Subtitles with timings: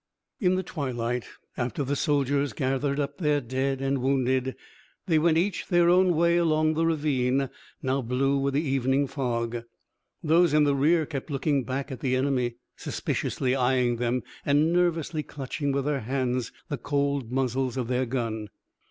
[0.39, 1.25] In the twilight,
[1.55, 4.55] after the soldiers gathered up their dead and wounded,
[5.05, 7.51] they went each their own way along the ravine,
[7.83, 9.63] now blue with the evening fog.
[10.23, 15.21] Those in the rear kept looking back at the enemy, suspiciously eyeing them, and nervously
[15.21, 18.49] clutching with their hands the cold muzzles of their guns.